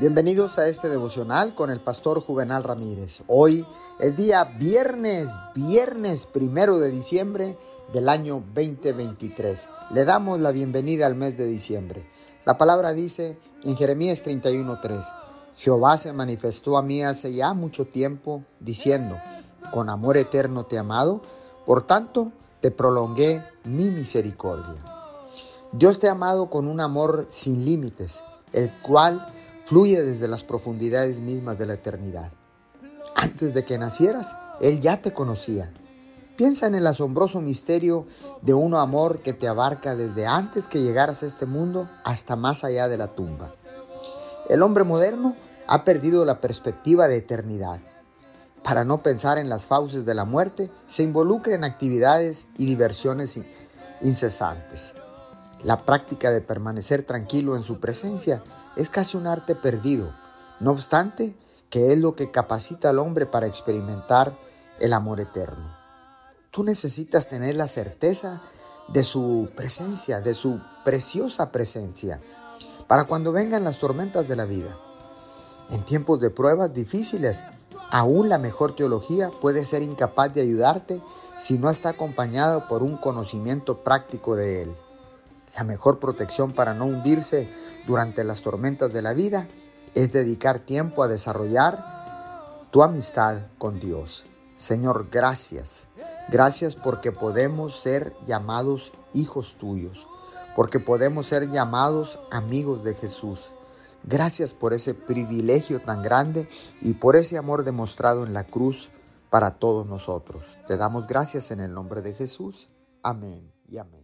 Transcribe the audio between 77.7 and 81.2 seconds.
aún la mejor teología puede ser incapaz de ayudarte